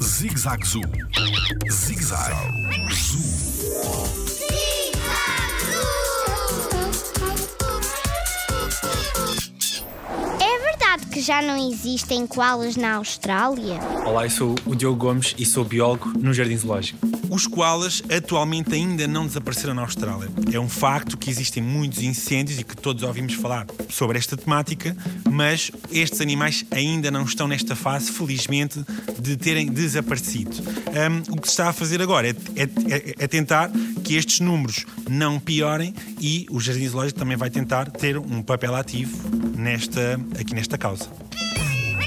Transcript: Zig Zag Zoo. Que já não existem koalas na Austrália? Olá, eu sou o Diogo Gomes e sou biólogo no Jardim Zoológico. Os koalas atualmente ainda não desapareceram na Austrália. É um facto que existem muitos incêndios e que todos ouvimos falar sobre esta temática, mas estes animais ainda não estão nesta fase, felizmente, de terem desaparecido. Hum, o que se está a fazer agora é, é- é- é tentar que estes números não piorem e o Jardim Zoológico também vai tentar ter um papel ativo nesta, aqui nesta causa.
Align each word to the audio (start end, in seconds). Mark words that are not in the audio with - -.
Zig 0.00 0.38
Zag 0.38 0.64
Zoo. 0.64 0.82
Que 11.14 11.20
já 11.20 11.40
não 11.40 11.56
existem 11.70 12.26
koalas 12.26 12.74
na 12.74 12.94
Austrália? 12.94 13.78
Olá, 14.04 14.26
eu 14.26 14.30
sou 14.30 14.56
o 14.66 14.74
Diogo 14.74 14.96
Gomes 14.96 15.32
e 15.38 15.46
sou 15.46 15.64
biólogo 15.64 16.08
no 16.18 16.34
Jardim 16.34 16.56
Zoológico. 16.56 16.98
Os 17.30 17.46
koalas 17.46 18.02
atualmente 18.10 18.74
ainda 18.74 19.06
não 19.06 19.24
desapareceram 19.24 19.74
na 19.74 19.82
Austrália. 19.82 20.28
É 20.52 20.58
um 20.58 20.68
facto 20.68 21.16
que 21.16 21.30
existem 21.30 21.62
muitos 21.62 22.02
incêndios 22.02 22.58
e 22.58 22.64
que 22.64 22.76
todos 22.76 23.04
ouvimos 23.04 23.34
falar 23.34 23.64
sobre 23.88 24.18
esta 24.18 24.36
temática, 24.36 24.96
mas 25.30 25.70
estes 25.92 26.20
animais 26.20 26.64
ainda 26.72 27.12
não 27.12 27.22
estão 27.22 27.46
nesta 27.46 27.76
fase, 27.76 28.10
felizmente, 28.10 28.84
de 29.20 29.36
terem 29.36 29.66
desaparecido. 29.66 30.50
Hum, 30.60 31.22
o 31.30 31.40
que 31.40 31.46
se 31.46 31.52
está 31.52 31.68
a 31.68 31.72
fazer 31.72 32.02
agora 32.02 32.28
é, 32.28 32.34
é- 32.56 32.94
é- 32.94 33.14
é 33.20 33.26
tentar 33.28 33.70
que 34.02 34.16
estes 34.16 34.40
números 34.40 34.84
não 35.08 35.38
piorem 35.38 35.94
e 36.20 36.44
o 36.50 36.58
Jardim 36.60 36.88
Zoológico 36.88 37.20
também 37.20 37.36
vai 37.36 37.50
tentar 37.50 37.88
ter 37.90 38.18
um 38.18 38.42
papel 38.42 38.74
ativo 38.74 39.16
nesta, 39.56 40.20
aqui 40.38 40.54
nesta 40.54 40.76
causa. 40.76 41.03